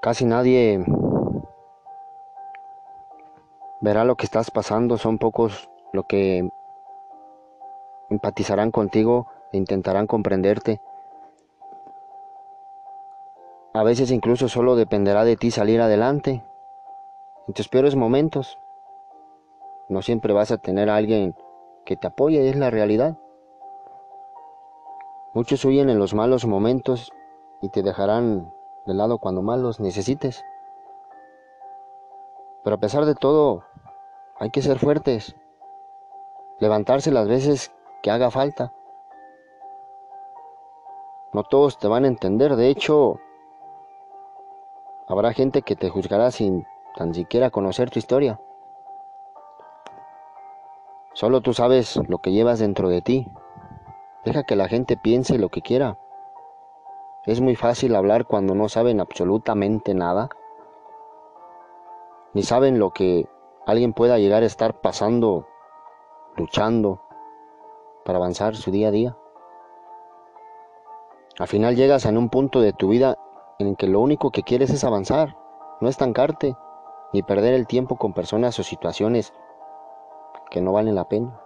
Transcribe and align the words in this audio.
Casi 0.00 0.24
nadie 0.24 0.82
verá 3.82 4.04
lo 4.04 4.16
que 4.16 4.24
estás 4.24 4.50
pasando, 4.50 4.96
son 4.96 5.18
pocos 5.18 5.68
lo 5.92 6.04
que 6.04 6.48
empatizarán 8.08 8.70
contigo 8.70 9.26
e 9.52 9.58
intentarán 9.58 10.06
comprenderte. 10.06 10.80
A 13.74 13.82
veces 13.82 14.10
incluso 14.10 14.48
solo 14.48 14.74
dependerá 14.74 15.24
de 15.24 15.36
ti 15.36 15.50
salir 15.50 15.82
adelante. 15.82 16.42
En 17.46 17.52
tus 17.52 17.68
peores 17.68 17.94
momentos, 17.94 18.58
no 19.90 20.00
siempre 20.00 20.32
vas 20.32 20.50
a 20.50 20.56
tener 20.56 20.88
a 20.88 20.96
alguien 20.96 21.36
que 21.84 21.96
te 21.96 22.06
apoye, 22.06 22.48
es 22.48 22.56
la 22.56 22.70
realidad. 22.70 23.18
Muchos 25.34 25.62
huyen 25.64 25.90
en 25.90 25.98
los 25.98 26.14
malos 26.14 26.46
momentos 26.46 27.12
y 27.60 27.68
te 27.68 27.82
dejarán 27.82 28.52
de 28.86 28.94
lado 28.94 29.18
cuando 29.18 29.42
más 29.42 29.58
los 29.58 29.80
necesites. 29.80 30.44
Pero 32.64 32.76
a 32.76 32.80
pesar 32.80 33.04
de 33.04 33.14
todo, 33.14 33.64
hay 34.38 34.50
que 34.50 34.62
ser 34.62 34.78
fuertes, 34.78 35.36
levantarse 36.58 37.10
las 37.10 37.28
veces 37.28 37.72
que 38.02 38.10
haga 38.10 38.30
falta. 38.30 38.72
No 41.32 41.44
todos 41.44 41.78
te 41.78 41.86
van 41.86 42.04
a 42.04 42.08
entender, 42.08 42.56
de 42.56 42.68
hecho, 42.68 43.20
habrá 45.06 45.32
gente 45.32 45.62
que 45.62 45.76
te 45.76 45.88
juzgará 45.88 46.30
sin 46.30 46.66
tan 46.96 47.14
siquiera 47.14 47.50
conocer 47.50 47.90
tu 47.90 48.00
historia. 48.00 48.40
Solo 51.12 51.40
tú 51.40 51.54
sabes 51.54 51.96
lo 52.08 52.18
que 52.18 52.32
llevas 52.32 52.58
dentro 52.58 52.88
de 52.88 53.00
ti. 53.00 53.28
Deja 54.24 54.42
que 54.42 54.56
la 54.56 54.68
gente 54.68 54.96
piense 54.96 55.38
lo 55.38 55.50
que 55.50 55.62
quiera. 55.62 55.98
Es 57.30 57.40
muy 57.40 57.54
fácil 57.54 57.94
hablar 57.94 58.26
cuando 58.26 58.56
no 58.56 58.68
saben 58.68 59.00
absolutamente 59.00 59.94
nada. 59.94 60.30
Ni 62.34 62.42
saben 62.42 62.80
lo 62.80 62.90
que 62.90 63.28
alguien 63.68 63.92
pueda 63.92 64.18
llegar 64.18 64.42
a 64.42 64.46
estar 64.46 64.80
pasando, 64.80 65.46
luchando 66.36 67.00
para 68.04 68.18
avanzar 68.18 68.56
su 68.56 68.72
día 68.72 68.88
a 68.88 68.90
día. 68.90 69.16
Al 71.38 71.46
final 71.46 71.76
llegas 71.76 72.04
en 72.04 72.18
un 72.18 72.30
punto 72.30 72.60
de 72.60 72.72
tu 72.72 72.88
vida 72.88 73.16
en 73.60 73.76
que 73.76 73.86
lo 73.86 74.00
único 74.00 74.32
que 74.32 74.42
quieres 74.42 74.70
es 74.70 74.82
avanzar, 74.82 75.36
no 75.80 75.88
estancarte, 75.88 76.56
ni 77.12 77.22
perder 77.22 77.54
el 77.54 77.68
tiempo 77.68 77.94
con 77.94 78.12
personas 78.12 78.58
o 78.58 78.64
situaciones 78.64 79.32
que 80.50 80.60
no 80.60 80.72
valen 80.72 80.96
la 80.96 81.06
pena. 81.06 81.40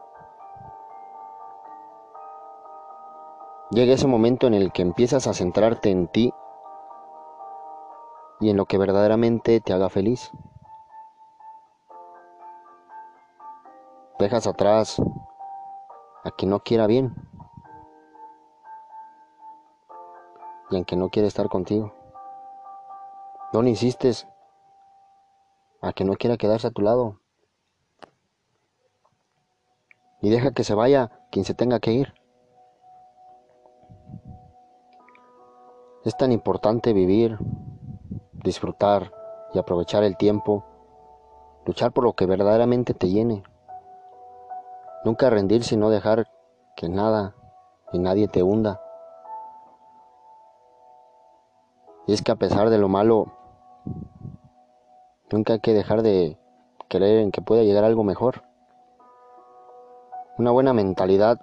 Llega 3.75 3.95
ese 3.95 4.07
momento 4.07 4.47
en 4.47 4.55
el 4.55 4.71
que 4.71 4.83
empiezas 4.83 5.27
a 5.27 5.35
centrarte 5.35 5.91
en 5.91 6.07
ti 6.07 6.33
y 8.39 8.51
en 8.51 8.57
lo 8.57 8.67
que 8.67 8.79
verdaderamente 8.79 9.61
te 9.61 9.73
haga 9.73 9.91
feliz. 9.91 10.31
Dejas 14.21 14.47
atrás 14.47 15.03
a 16.23 16.31
quien 16.31 16.53
no 16.53 16.61
quiera 16.61 16.87
bien 16.87 17.17
y 20.71 20.81
a 20.81 20.85
quien 20.85 21.01
no 21.01 21.09
quiere 21.09 21.27
estar 21.27 21.49
contigo. 21.49 21.93
No 23.53 23.61
le 23.61 23.71
insistes 23.71 24.29
a 25.83 25.93
quien 25.93 26.09
no 26.09 26.15
quiera 26.15 26.37
quedarse 26.37 26.69
a 26.69 26.71
tu 26.71 26.83
lado. 26.83 27.19
Y 30.21 30.31
deja 30.31 30.53
que 30.53 30.63
se 30.63 30.77
vaya 30.77 31.11
quien 31.33 31.45
se 31.45 31.55
tenga 31.55 31.81
que 31.81 31.91
ir. 31.91 32.24
Es 36.05 36.17
tan 36.19 36.33
importante 36.33 36.93
vivir, 36.93 37.39
disfrutar 38.33 39.11
y 39.55 39.59
aprovechar 39.59 40.05
el 40.05 40.19
tiempo, 40.19 40.63
luchar 41.65 41.93
por 41.93 42.05
lo 42.05 42.13
que 42.13 42.27
verdaderamente 42.27 42.93
te 42.93 43.09
llene. 43.09 43.43
Nunca 45.07 45.31
rendirse 45.31 45.77
y 45.77 45.79
no 45.79 45.89
dejar 45.89 46.29
que 46.77 46.91
nada 46.91 47.35
y 47.91 47.99
nadie 47.99 48.29
te 48.29 48.43
hunda. 48.43 48.83
Y 52.07 52.13
es 52.13 52.21
que 52.21 52.33
a 52.33 52.37
pesar 52.37 52.69
de 52.69 52.77
lo 52.77 52.89
malo, 52.89 53.33
nunca 55.33 55.55
hay 55.55 55.61
que 55.61 55.73
dejar 55.73 56.03
de 56.03 56.39
creer 56.89 57.21
en 57.21 57.31
que 57.31 57.41
pueda 57.41 57.63
llegar 57.63 57.85
algo 57.85 58.05
mejor. 58.05 58.43
Una 60.37 60.51
buena 60.51 60.75
mentalidad 60.75 61.41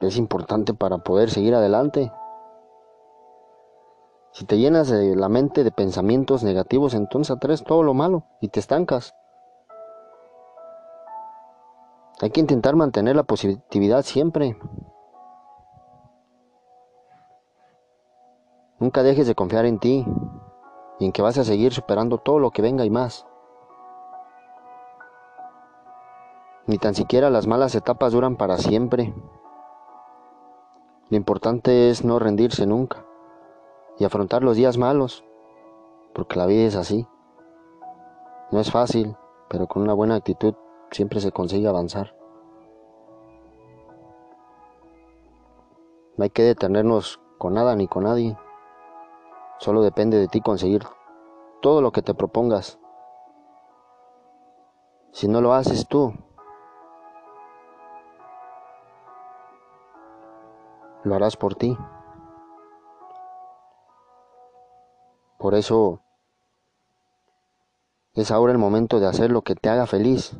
es 0.00 0.16
importante 0.16 0.74
para 0.74 0.98
poder 0.98 1.30
seguir 1.30 1.54
adelante. 1.54 2.10
Si 4.36 4.44
te 4.44 4.58
llenas 4.58 4.90
de 4.90 5.16
la 5.16 5.30
mente 5.30 5.64
de 5.64 5.70
pensamientos 5.70 6.44
negativos, 6.44 6.92
entonces 6.92 7.34
atraes 7.34 7.64
todo 7.64 7.82
lo 7.82 7.94
malo 7.94 8.24
y 8.42 8.48
te 8.48 8.60
estancas. 8.60 9.14
Hay 12.20 12.28
que 12.28 12.40
intentar 12.40 12.76
mantener 12.76 13.16
la 13.16 13.22
positividad 13.22 14.02
siempre. 14.02 14.58
Nunca 18.78 19.02
dejes 19.02 19.26
de 19.26 19.34
confiar 19.34 19.64
en 19.64 19.78
ti 19.78 20.04
y 20.98 21.06
en 21.06 21.12
que 21.12 21.22
vas 21.22 21.38
a 21.38 21.44
seguir 21.44 21.72
superando 21.72 22.18
todo 22.18 22.38
lo 22.38 22.50
que 22.50 22.60
venga 22.60 22.84
y 22.84 22.90
más. 22.90 23.26
Ni 26.66 26.76
tan 26.76 26.94
siquiera 26.94 27.30
las 27.30 27.46
malas 27.46 27.74
etapas 27.74 28.12
duran 28.12 28.36
para 28.36 28.58
siempre. 28.58 29.14
Lo 31.08 31.16
importante 31.16 31.88
es 31.88 32.04
no 32.04 32.18
rendirse 32.18 32.66
nunca 32.66 33.05
y 33.98 34.04
afrontar 34.04 34.42
los 34.42 34.56
días 34.56 34.78
malos, 34.78 35.24
porque 36.14 36.38
la 36.38 36.46
vida 36.46 36.66
es 36.66 36.76
así. 36.76 37.06
No 38.50 38.60
es 38.60 38.70
fácil, 38.70 39.16
pero 39.48 39.66
con 39.66 39.82
una 39.82 39.94
buena 39.94 40.14
actitud 40.14 40.54
siempre 40.90 41.20
se 41.20 41.32
consigue 41.32 41.68
avanzar. 41.68 42.14
No 46.16 46.24
hay 46.24 46.30
que 46.30 46.42
detenernos 46.42 47.20
con 47.38 47.54
nada 47.54 47.76
ni 47.76 47.88
con 47.88 48.04
nadie. 48.04 48.36
Solo 49.58 49.82
depende 49.82 50.18
de 50.18 50.28
ti 50.28 50.40
conseguir 50.40 50.84
todo 51.60 51.82
lo 51.82 51.92
que 51.92 52.02
te 52.02 52.14
propongas. 52.14 52.78
Si 55.12 55.28
no 55.28 55.40
lo 55.40 55.52
haces 55.54 55.88
tú, 55.88 56.14
lo 61.04 61.14
harás 61.14 61.36
por 61.36 61.54
ti. 61.54 61.76
Por 65.46 65.54
eso 65.54 66.00
es 68.14 68.32
ahora 68.32 68.50
el 68.50 68.58
momento 68.58 68.98
de 68.98 69.06
hacer 69.06 69.30
lo 69.30 69.42
que 69.42 69.54
te 69.54 69.68
haga 69.68 69.86
feliz. 69.86 70.36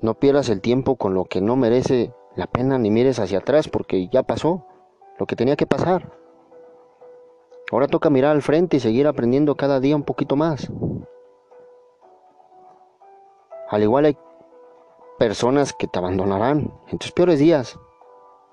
No 0.00 0.14
pierdas 0.14 0.48
el 0.48 0.60
tiempo 0.60 0.96
con 0.96 1.14
lo 1.14 1.26
que 1.26 1.40
no 1.40 1.54
merece 1.54 2.12
la 2.34 2.48
pena 2.48 2.76
ni 2.76 2.90
mires 2.90 3.20
hacia 3.20 3.38
atrás 3.38 3.68
porque 3.68 4.08
ya 4.08 4.24
pasó 4.24 4.66
lo 5.16 5.26
que 5.26 5.36
tenía 5.36 5.54
que 5.54 5.64
pasar. 5.64 6.18
Ahora 7.70 7.86
toca 7.86 8.10
mirar 8.10 8.32
al 8.32 8.42
frente 8.42 8.78
y 8.78 8.80
seguir 8.80 9.06
aprendiendo 9.06 9.54
cada 9.54 9.78
día 9.78 9.94
un 9.94 10.02
poquito 10.02 10.34
más. 10.34 10.68
Al 13.68 13.80
igual 13.80 14.06
hay 14.06 14.18
personas 15.20 15.72
que 15.72 15.86
te 15.86 16.00
abandonarán 16.00 16.74
en 16.88 16.98
tus 16.98 17.12
peores 17.12 17.38
días. 17.38 17.78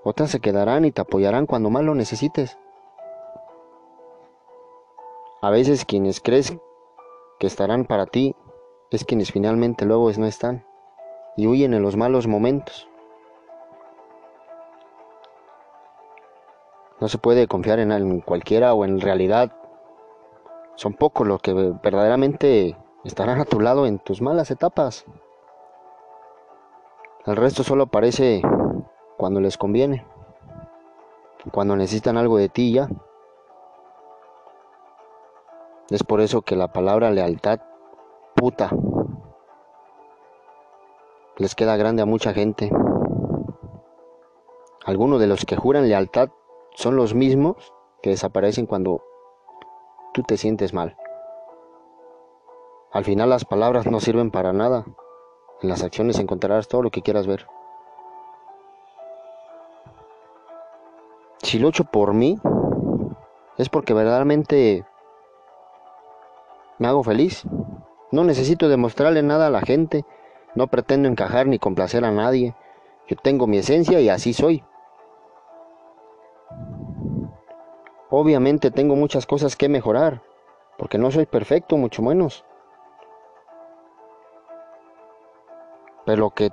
Otras 0.04 0.30
se 0.30 0.40
quedarán 0.40 0.86
y 0.86 0.92
te 0.92 1.02
apoyarán 1.02 1.48
cuando 1.48 1.72
más 1.72 1.84
lo 1.84 1.96
necesites. 1.96 2.60
A 5.44 5.50
veces 5.50 5.84
quienes 5.84 6.22
crees 6.22 6.58
que 7.38 7.48
estarán 7.48 7.84
para 7.84 8.06
ti 8.06 8.34
es 8.92 9.04
quienes 9.04 9.34
finalmente 9.34 9.84
luego 9.84 10.10
no 10.14 10.26
están 10.26 10.66
y 11.36 11.48
huyen 11.48 11.74
en 11.74 11.82
los 11.82 11.98
malos 11.98 12.28
momentos. 12.28 12.88
No 17.02 17.10
se 17.10 17.18
puede 17.18 17.50
confiar 17.50 17.80
en 17.80 18.22
cualquiera 18.22 18.74
o 18.74 18.86
en 18.86 19.02
realidad. 19.02 19.52
Son 20.76 20.94
pocos 20.94 21.28
los 21.28 21.42
que 21.42 21.52
verdaderamente 21.52 22.78
estarán 23.04 23.42
a 23.42 23.46
tu 23.46 23.60
lado 23.60 23.86
en 23.86 24.00
tus 24.00 24.22
malas 24.22 24.50
etapas. 24.50 25.04
El 27.26 27.36
resto 27.36 27.64
solo 27.64 27.84
aparece 27.84 28.42
cuando 29.18 29.42
les 29.42 29.58
conviene, 29.58 30.08
cuando 31.52 31.76
necesitan 31.76 32.16
algo 32.16 32.38
de 32.38 32.48
ti 32.48 32.72
ya. 32.72 32.88
Es 35.94 36.04
por 36.04 36.22
eso 36.22 36.42
que 36.42 36.56
la 36.56 36.74
palabra 36.74 37.12
lealtad, 37.12 37.60
puta, 38.34 38.72
les 41.38 41.54
queda 41.54 41.78
grande 41.78 42.02
a 42.02 42.08
mucha 42.08 42.34
gente. 42.34 42.72
Algunos 44.84 45.20
de 45.20 45.28
los 45.28 45.46
que 45.46 45.56
juran 45.56 45.88
lealtad 45.88 46.30
son 46.74 46.96
los 46.96 47.14
mismos 47.14 47.72
que 48.02 48.10
desaparecen 48.10 48.66
cuando 48.66 49.04
tú 50.16 50.24
te 50.24 50.36
sientes 50.38 50.74
mal. 50.74 50.98
Al 52.92 53.06
final 53.06 53.30
las 53.30 53.46
palabras 53.46 53.86
no 53.86 54.00
sirven 54.00 54.32
para 54.32 54.52
nada. 54.52 54.86
En 55.62 55.70
las 55.70 55.84
acciones 55.84 56.18
encontrarás 56.18 56.68
todo 56.68 56.82
lo 56.82 56.90
que 56.90 57.04
quieras 57.04 57.28
ver. 57.28 57.46
Si 61.44 61.60
lucho 61.60 61.84
por 61.84 62.16
mí, 62.16 62.40
es 63.60 63.70
porque 63.70 63.94
verdaderamente 63.94 64.88
Me 66.80 66.88
hago 66.88 67.04
feliz. 67.04 67.44
No 68.12 68.24
necesito 68.24 68.70
demostrarle 68.70 69.24
nada 69.24 69.48
a 69.48 69.52
la 69.52 69.62
gente. 69.62 70.06
No 70.56 70.68
pretendo 70.68 71.08
encajar 71.08 71.48
ni 71.48 71.60
complacer 71.60 72.06
a 72.06 72.12
nadie. 72.12 72.56
Yo 73.08 73.16
tengo 73.16 73.48
mi 73.48 73.58
esencia 73.58 74.00
y 74.00 74.10
así 74.10 74.34
soy. 74.34 74.64
Obviamente 78.16 78.70
tengo 78.70 78.96
muchas 78.96 79.26
cosas 79.26 79.56
que 79.56 79.70
mejorar, 79.70 80.22
porque 80.78 81.00
no 81.00 81.10
soy 81.10 81.26
perfecto, 81.26 81.78
mucho 81.78 82.04
menos. 82.04 82.46
Pero 86.06 86.20
lo 86.20 86.30
que, 86.30 86.52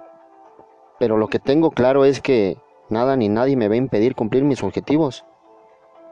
pero 0.99 1.19
lo 1.19 1.29
que 1.29 1.39
tengo 1.39 1.71
claro 1.71 2.07
es 2.07 2.23
que 2.23 2.57
nada 2.89 3.15
ni 3.17 3.29
nadie 3.29 3.57
me 3.57 3.69
va 3.69 3.75
a 3.75 3.77
impedir 3.77 4.15
cumplir 4.15 4.43
mis 4.43 4.63
objetivos. 4.63 5.27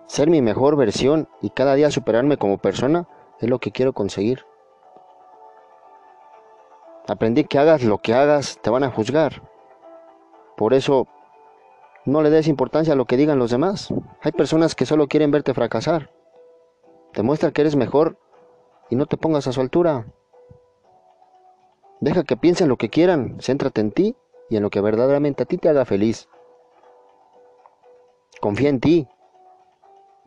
Ser 0.06 0.28
mi 0.28 0.42
mejor 0.42 0.76
versión 0.76 1.28
y 1.40 1.48
cada 1.48 1.76
día 1.76 1.90
superarme 1.90 2.36
como 2.36 2.58
persona 2.58 3.08
es 3.40 3.48
lo 3.48 3.58
que 3.58 3.72
quiero 3.72 3.92
conseguir. 3.92 4.44
Aprendí 7.06 7.44
que 7.44 7.58
hagas 7.58 7.82
lo 7.84 7.98
que 7.98 8.14
hagas, 8.14 8.58
te 8.60 8.70
van 8.70 8.84
a 8.84 8.90
juzgar. 8.90 9.42
Por 10.56 10.74
eso, 10.74 11.06
no 12.04 12.22
le 12.22 12.30
des 12.30 12.48
importancia 12.48 12.92
a 12.92 12.96
lo 12.96 13.06
que 13.06 13.16
digan 13.16 13.38
los 13.38 13.50
demás. 13.50 13.88
Hay 14.20 14.32
personas 14.32 14.74
que 14.74 14.86
solo 14.86 15.08
quieren 15.08 15.30
verte 15.30 15.54
fracasar. 15.54 16.10
Demuestra 17.14 17.50
que 17.50 17.62
eres 17.62 17.76
mejor 17.76 18.18
y 18.90 18.96
no 18.96 19.06
te 19.06 19.16
pongas 19.16 19.46
a 19.46 19.52
su 19.52 19.60
altura. 19.60 20.06
Deja 22.00 22.24
que 22.24 22.36
piensen 22.36 22.68
lo 22.68 22.76
que 22.76 22.90
quieran, 22.90 23.38
céntrate 23.40 23.80
en 23.80 23.92
ti 23.92 24.16
y 24.50 24.56
en 24.56 24.62
lo 24.62 24.70
que 24.70 24.80
verdaderamente 24.80 25.42
a 25.42 25.46
ti 25.46 25.58
te 25.58 25.68
haga 25.68 25.84
feliz. 25.84 26.28
Confía 28.40 28.68
en 28.68 28.80
ti. 28.80 29.08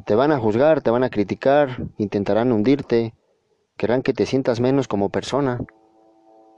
Te 0.06 0.16
van 0.16 0.32
a 0.32 0.40
juzgar, 0.40 0.82
te 0.82 0.90
van 0.90 1.04
a 1.04 1.10
criticar, 1.10 1.88
intentarán 1.98 2.52
hundirte, 2.52 3.14
querrán 3.78 4.02
que 4.02 4.14
te 4.14 4.26
sientas 4.26 4.60
menos 4.60 4.88
como 4.88 5.10
persona. 5.10 5.60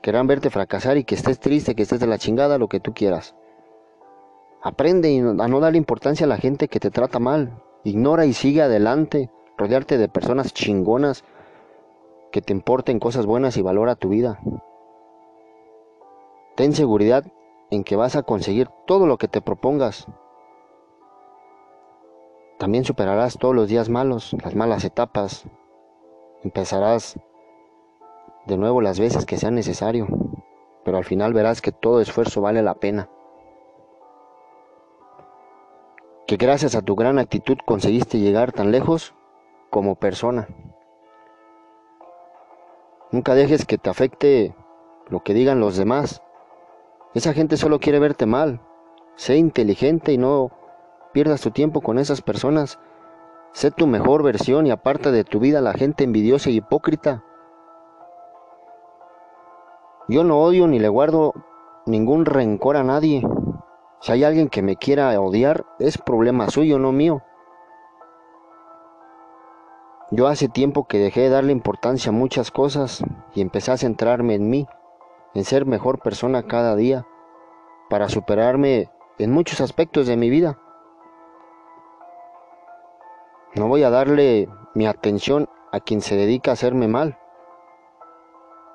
Querrán 0.01 0.27
verte 0.27 0.49
fracasar 0.49 0.97
y 0.97 1.03
que 1.03 1.15
estés 1.15 1.39
triste, 1.39 1.75
que 1.75 1.83
estés 1.83 1.99
de 1.99 2.07
la 2.07 2.17
chingada, 2.17 2.57
lo 2.57 2.67
que 2.67 2.79
tú 2.79 2.93
quieras. 2.93 3.35
Aprende 4.61 5.19
a 5.19 5.47
no 5.47 5.59
darle 5.59 5.77
importancia 5.77 6.25
a 6.25 6.29
la 6.29 6.37
gente 6.37 6.67
que 6.67 6.79
te 6.79 6.91
trata 6.91 7.19
mal. 7.19 7.61
Ignora 7.83 8.25
y 8.25 8.33
sigue 8.33 8.61
adelante. 8.61 9.29
Rodearte 9.57 9.97
de 9.97 10.07
personas 10.07 10.53
chingonas 10.53 11.23
que 12.31 12.41
te 12.41 12.53
importen 12.53 12.99
cosas 12.99 13.25
buenas 13.25 13.57
y 13.57 13.61
valora 13.61 13.95
tu 13.95 14.09
vida. 14.09 14.39
Ten 16.55 16.73
seguridad 16.73 17.25
en 17.71 17.83
que 17.83 17.95
vas 17.95 18.15
a 18.15 18.23
conseguir 18.23 18.69
todo 18.87 19.05
lo 19.05 19.17
que 19.17 19.27
te 19.27 19.41
propongas. 19.41 20.07
También 22.63 22.85
superarás 22.85 23.37
todos 23.37 23.53
los 23.53 23.67
días 23.67 23.89
malos, 23.89 24.33
las 24.41 24.55
malas 24.55 24.85
etapas. 24.85 25.43
Empezarás 26.45 27.19
de 28.45 28.55
nuevo 28.55 28.79
las 28.79 29.01
veces 29.01 29.25
que 29.25 29.35
sea 29.35 29.51
necesario, 29.51 30.07
pero 30.85 30.95
al 30.95 31.03
final 31.03 31.33
verás 31.33 31.61
que 31.61 31.73
todo 31.73 31.99
esfuerzo 31.99 32.39
vale 32.39 32.61
la 32.61 32.75
pena. 32.75 33.09
Que 36.25 36.37
gracias 36.37 36.73
a 36.75 36.81
tu 36.81 36.95
gran 36.95 37.19
actitud 37.19 37.57
conseguiste 37.65 38.19
llegar 38.19 38.53
tan 38.53 38.71
lejos 38.71 39.13
como 39.69 39.95
persona. 39.95 40.47
Nunca 43.11 43.35
dejes 43.35 43.65
que 43.65 43.77
te 43.77 43.89
afecte 43.89 44.55
lo 45.09 45.21
que 45.21 45.33
digan 45.33 45.59
los 45.59 45.75
demás. 45.75 46.23
Esa 47.13 47.33
gente 47.33 47.57
solo 47.57 47.81
quiere 47.81 47.99
verte 47.99 48.25
mal. 48.25 48.61
Sé 49.17 49.35
inteligente 49.35 50.13
y 50.13 50.17
no 50.17 50.62
pierdas 51.13 51.41
tu 51.41 51.51
tiempo 51.51 51.81
con 51.81 51.99
esas 51.99 52.21
personas. 52.21 52.79
Sé 53.53 53.71
tu 53.71 53.87
mejor 53.87 54.23
versión 54.23 54.67
y 54.67 54.71
aparta 54.71 55.11
de 55.11 55.23
tu 55.23 55.39
vida 55.39 55.59
a 55.59 55.61
la 55.61 55.73
gente 55.73 56.03
envidiosa 56.03 56.49
y 56.49 56.57
hipócrita. 56.57 57.23
Yo 60.09 60.23
no 60.23 60.39
odio 60.41 60.67
ni 60.67 60.79
le 60.79 60.89
guardo 60.89 61.33
ningún 61.85 62.25
rencor 62.25 62.75
a 62.75 62.83
nadie. 62.83 63.23
Si 64.01 64.11
hay 64.11 64.23
alguien 64.25 64.49
que 64.49 64.61
me 64.61 64.75
quiera 64.75 65.17
odiar, 65.21 65.65
es 65.79 65.97
problema 65.97 66.49
suyo, 66.49 66.77
no 66.77 66.91
mío. 66.91 67.21
Yo 70.11 70.27
hace 70.27 70.49
tiempo 70.49 70.85
que 70.85 70.99
dejé 70.99 71.21
de 71.21 71.29
darle 71.29 71.53
importancia 71.53 72.09
a 72.09 72.13
muchas 72.13 72.51
cosas 72.51 73.03
y 73.33 73.41
empecé 73.41 73.71
a 73.71 73.77
centrarme 73.77 74.35
en 74.35 74.49
mí, 74.49 74.67
en 75.33 75.45
ser 75.45 75.65
mejor 75.65 75.99
persona 75.99 76.43
cada 76.43 76.75
día, 76.75 77.07
para 77.89 78.09
superarme 78.09 78.89
en 79.17 79.31
muchos 79.31 79.61
aspectos 79.61 80.05
de 80.05 80.17
mi 80.17 80.29
vida. 80.29 80.59
No 83.55 83.67
voy 83.67 83.83
a 83.83 83.89
darle 83.89 84.49
mi 84.73 84.87
atención 84.87 85.47
a 85.71 85.79
quien 85.79 86.01
se 86.01 86.15
dedica 86.15 86.51
a 86.51 86.53
hacerme 86.53 86.87
mal 86.87 87.17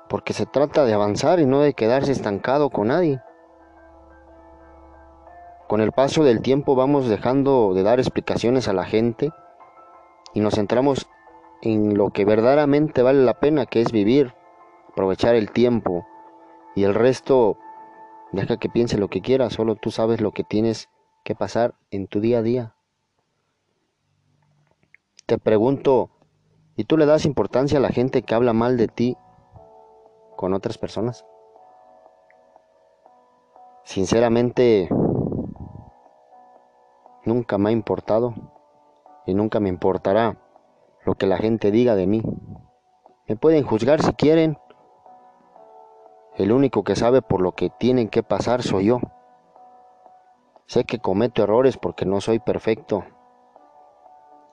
porque 0.09 0.33
se 0.33 0.45
trata 0.45 0.85
de 0.85 0.93
avanzar 0.93 1.39
y 1.39 1.45
no 1.45 1.61
de 1.61 1.73
quedarse 1.73 2.11
estancado 2.11 2.69
con 2.71 2.87
nadie. 2.87 3.21
Con 5.67 5.81
el 5.81 5.91
paso 5.91 6.23
del 6.23 6.41
tiempo 6.41 6.75
vamos 6.75 7.07
dejando 7.07 7.73
de 7.75 7.83
dar 7.83 7.99
explicaciones 7.99 8.67
a 8.67 8.73
la 8.73 8.85
gente 8.85 9.31
y 10.33 10.39
nos 10.39 10.55
centramos 10.55 11.07
en 11.61 11.95
lo 11.95 12.09
que 12.09 12.25
verdaderamente 12.25 13.03
vale 13.03 13.23
la 13.23 13.39
pena, 13.39 13.67
que 13.67 13.81
es 13.81 13.91
vivir, 13.91 14.33
aprovechar 14.89 15.35
el 15.35 15.51
tiempo 15.51 16.05
y 16.75 16.85
el 16.85 16.95
resto 16.95 17.57
deja 18.31 18.57
que 18.57 18.69
piense 18.69 18.97
lo 18.97 19.09
que 19.09 19.21
quiera, 19.21 19.49
solo 19.49 19.75
tú 19.75 19.91
sabes 19.91 20.21
lo 20.21 20.31
que 20.31 20.43
tienes 20.43 20.89
que 21.23 21.35
pasar 21.35 21.75
en 21.91 22.07
tu 22.07 22.19
día 22.19 22.39
a 22.39 22.41
día. 22.41 22.75
Te 25.29 25.37
pregunto, 25.37 26.09
¿y 26.75 26.85
tú 26.85 26.97
le 26.97 27.05
das 27.05 27.23
importancia 27.25 27.77
a 27.77 27.81
la 27.81 27.89
gente 27.89 28.23
que 28.23 28.33
habla 28.33 28.51
mal 28.51 28.77
de 28.77 28.87
ti 28.87 29.15
con 30.35 30.55
otras 30.55 30.79
personas. 30.79 31.23
Sinceramente, 33.83 34.89
nunca 37.25 37.59
me 37.59 37.69
ha 37.69 37.71
importado 37.73 38.33
y 39.27 39.35
nunca 39.35 39.59
me 39.59 39.69
importará 39.69 40.37
lo 41.03 41.13
que 41.13 41.27
la 41.27 41.37
gente 41.37 41.69
diga 41.69 41.93
de 41.93 42.07
mí. 42.07 42.23
Me 43.27 43.35
pueden 43.35 43.63
juzgar 43.63 44.01
si 44.01 44.13
quieren. 44.13 44.57
El 46.37 46.53
único 46.53 46.83
que 46.83 46.95
sabe 46.95 47.21
por 47.21 47.41
lo 47.41 47.51
que 47.51 47.69
tienen 47.69 48.09
que 48.09 48.23
pasar 48.23 48.63
soy 48.63 48.85
yo. 48.85 48.99
Sé 50.65 50.85
que 50.85 50.97
cometo 50.97 51.43
errores 51.43 51.77
porque 51.77 52.05
no 52.05 52.19
soy 52.19 52.39
perfecto. 52.39 53.03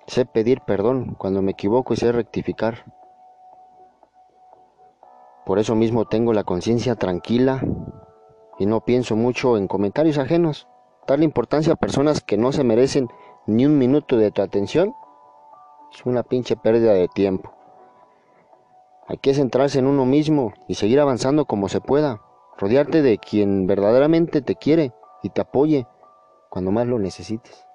Sé 0.07 0.25
pedir 0.25 0.61
perdón 0.61 1.17
cuando 1.19 1.43
me 1.43 1.53
equivoco 1.53 1.93
y 1.93 1.97
sé 1.97 2.13
rectificar. 2.13 2.85
Por 5.45 5.59
eso 5.59 5.75
mismo 5.75 6.05
tengo 6.07 6.33
la 6.33 6.45
conciencia 6.45 6.95
tranquila 6.95 7.61
y 8.59 8.67
no 8.67 8.85
pienso 8.85 9.17
mucho 9.17 9.57
en 9.57 9.67
comentarios 9.67 10.19
ajenos. 10.19 10.69
Darle 11.07 11.25
importancia 11.25 11.73
a 11.73 11.77
personas 11.77 12.21
que 12.21 12.37
no 12.37 12.53
se 12.53 12.65
merecen 12.65 13.09
ni 13.47 13.67
un 13.67 13.79
minuto 13.79 14.17
de 14.17 14.31
tu 14.31 14.43
atención 14.43 14.95
es 15.93 16.05
una 16.05 16.23
pinche 16.23 16.57
pérdida 16.57 16.93
de 16.93 17.09
tiempo. 17.09 17.53
Hay 19.09 19.19
que 19.19 19.35
centrarse 19.35 19.79
en 19.79 19.87
uno 19.87 20.05
mismo 20.05 20.53
y 20.69 20.75
seguir 20.75 21.01
avanzando 21.01 21.45
como 21.45 21.69
se 21.69 21.81
pueda. 21.81 22.21
Rodearte 22.59 23.03
de 23.03 23.19
quien 23.19 23.67
verdaderamente 23.67 24.41
te 24.41 24.57
quiere 24.57 24.93
y 25.23 25.31
te 25.31 25.41
apoye 25.41 25.87
cuando 26.49 26.71
más 26.71 26.87
lo 26.87 26.99
necesites. 26.99 27.66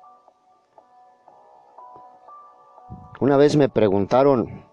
Una 3.22 3.38
vez 3.38 3.56
me 3.56 3.70
preguntaron 3.70 4.66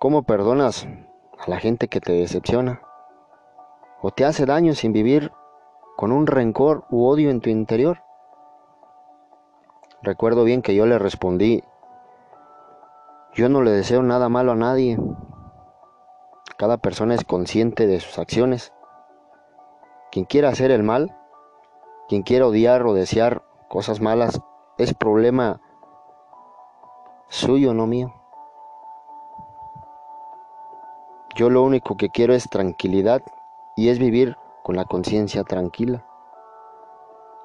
¿Cómo 0.00 0.24
perdonas 0.24 0.84
a 1.38 1.48
la 1.48 1.60
gente 1.60 1.86
que 1.86 2.00
te 2.00 2.14
decepciona? 2.14 2.82
¿O 4.02 4.10
te 4.10 4.24
hace 4.24 4.44
daño 4.44 4.74
sin 4.74 4.92
vivir 4.92 5.30
con 5.96 6.10
un 6.10 6.26
rencor 6.26 6.84
u 6.90 7.06
odio 7.06 7.30
en 7.30 7.40
tu 7.40 7.48
interior? 7.48 8.02
Recuerdo 10.02 10.42
bien 10.42 10.62
que 10.62 10.74
yo 10.74 10.84
le 10.86 10.98
respondí, 10.98 11.62
yo 13.32 13.48
no 13.48 13.62
le 13.62 13.70
deseo 13.70 14.02
nada 14.02 14.28
malo 14.28 14.50
a 14.50 14.56
nadie. 14.56 14.98
Cada 16.56 16.78
persona 16.78 17.14
es 17.14 17.22
consciente 17.22 17.86
de 17.86 18.00
sus 18.00 18.18
acciones. 18.18 18.72
Quien 20.10 20.24
quiera 20.24 20.48
hacer 20.48 20.72
el 20.72 20.82
mal, 20.82 21.16
quien 22.08 22.24
quiera 22.24 22.48
odiar 22.48 22.84
o 22.84 22.94
desear 22.94 23.44
cosas 23.68 24.00
malas, 24.00 24.40
es 24.76 24.92
problema 24.92 25.60
suyo, 27.28 27.74
no 27.74 27.86
mío. 27.86 28.12
Yo 31.34 31.50
lo 31.50 31.62
único 31.62 31.96
que 31.96 32.08
quiero 32.08 32.32
es 32.32 32.48
tranquilidad 32.48 33.22
y 33.76 33.90
es 33.90 33.98
vivir 33.98 34.36
con 34.62 34.76
la 34.76 34.86
conciencia 34.86 35.44
tranquila. 35.44 36.04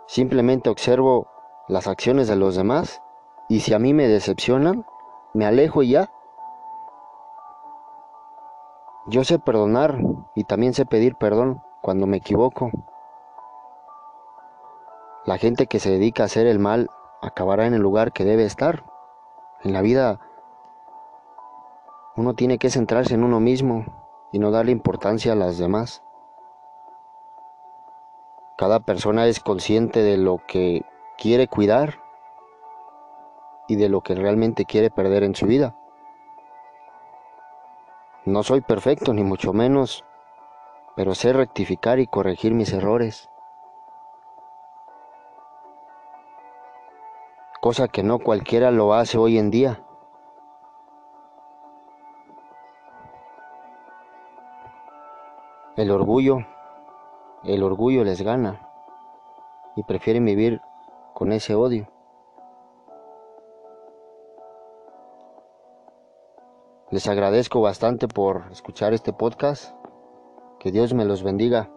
Simplemente 0.07 0.69
observo 0.69 1.27
las 1.67 1.88
acciones 1.88 2.27
de 2.27 2.35
los 2.35 2.55
demás 2.55 3.01
y 3.50 3.59
si 3.61 3.73
a 3.73 3.79
mí 3.79 3.93
me 3.93 4.07
decepcionan, 4.07 4.85
me 5.33 5.45
alejo 5.45 5.83
y 5.83 5.89
ya. 5.91 6.11
Yo 9.07 9.23
sé 9.23 9.39
perdonar 9.39 9.97
y 10.35 10.45
también 10.45 10.73
sé 10.73 10.85
pedir 10.85 11.15
perdón 11.15 11.61
cuando 11.81 12.07
me 12.07 12.17
equivoco. 12.17 12.71
La 15.25 15.38
gente 15.38 15.67
que 15.67 15.79
se 15.79 15.91
dedica 15.91 16.23
a 16.23 16.25
hacer 16.27 16.47
el 16.47 16.59
mal 16.59 16.89
acabará 17.21 17.67
en 17.67 17.73
el 17.73 17.81
lugar 17.81 18.13
que 18.13 18.25
debe 18.25 18.45
estar. 18.45 18.85
En 19.63 19.73
la 19.73 19.81
vida 19.81 20.19
Uno 22.15 22.33
tiene 22.33 22.57
que 22.57 22.69
centrarse 22.69 23.13
en 23.13 23.23
uno 23.23 23.39
mismo 23.39 23.85
y 24.31 24.39
no 24.39 24.51
darle 24.51 24.71
importancia 24.71 25.33
a 25.33 25.35
las 25.35 25.57
demás. 25.57 26.03
Cada 28.57 28.79
persona 28.79 29.25
es 29.25 29.39
consciente 29.39 30.03
de 30.03 30.17
lo 30.17 30.37
que 30.45 30.85
quiere 31.17 31.47
cuidar 31.47 31.99
y 33.67 33.75
de 33.75 33.89
lo 33.89 34.01
que 34.01 34.13
realmente 34.13 34.65
quiere 34.65 34.91
perder 34.91 35.23
en 35.23 35.33
su 35.33 35.47
vida. 35.47 35.75
No 38.25 38.43
soy 38.43 38.61
perfecto, 38.61 39.13
ni 39.13 39.23
mucho 39.23 39.51
menos, 39.51 40.05
pero 40.95 41.15
sé 41.15 41.33
rectificar 41.33 41.99
y 41.99 42.05
corregir 42.05 42.53
mis 42.53 42.71
errores. 42.71 43.30
Cosa 47.61 47.87
que 47.87 48.01
no 48.01 48.17
cualquiera 48.17 48.71
lo 48.71 48.95
hace 48.95 49.19
hoy 49.19 49.37
en 49.37 49.51
día. 49.51 49.85
El 55.77 55.91
orgullo, 55.91 56.39
el 57.43 57.61
orgullo 57.61 58.03
les 58.03 58.23
gana 58.23 58.67
y 59.75 59.83
prefieren 59.83 60.25
vivir 60.25 60.59
con 61.13 61.31
ese 61.31 61.53
odio. 61.53 61.87
Les 66.89 67.07
agradezco 67.07 67.61
bastante 67.61 68.07
por 68.07 68.45
escuchar 68.51 68.93
este 68.93 69.13
podcast. 69.13 69.75
Que 70.59 70.71
Dios 70.71 70.95
me 70.95 71.05
los 71.05 71.21
bendiga. 71.21 71.69